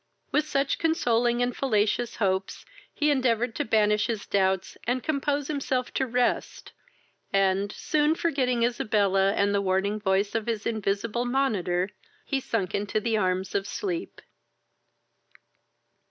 With 0.31 0.47
such 0.47 0.79
consoling 0.79 1.43
and 1.43 1.55
fallacious 1.55 2.15
hopes 2.15 2.65
he 2.91 3.11
endeavoured 3.11 3.53
to 3.57 3.63
banish 3.63 4.07
his 4.07 4.25
doubts, 4.25 4.75
and 4.87 5.03
compose 5.03 5.47
himself 5.47 5.93
to 5.93 6.07
rest, 6.07 6.71
and, 7.31 7.71
soon 7.71 8.15
forgetting 8.15 8.63
Isabella, 8.63 9.33
and 9.33 9.53
the 9.53 9.61
warning 9.61 9.99
voice 9.99 10.33
of 10.33 10.47
his 10.47 10.65
invisible 10.65 11.25
monitor, 11.25 11.89
he 12.25 12.39
sunk 12.39 12.73
into 12.73 12.99
the 12.99 13.15
arms 13.15 13.53
of 13.53 13.67
sleep. 13.67 14.21